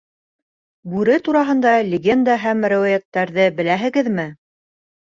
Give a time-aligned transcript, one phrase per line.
[0.93, 4.31] Бүре тураһында легенда һәм риүәйәттәрҙе беләһегеҙме?